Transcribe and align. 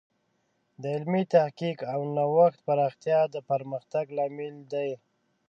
د 0.81 0.83
علمي 0.95 1.23
تحقیق 1.35 1.77
او 1.93 1.99
نوښت 2.15 2.59
پراختیا 2.67 3.19
د 3.33 3.35
پرمختګ 3.49 4.05
لامل 4.17 4.55
دی. 4.73 4.91